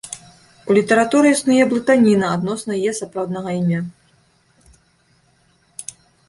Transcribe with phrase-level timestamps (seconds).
[0.69, 3.83] У літаратуры існуе блытаніна адносна яе сапраўднага імя.